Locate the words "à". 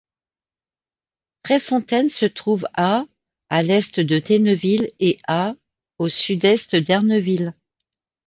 2.73-3.05, 3.51-3.61, 5.27-5.53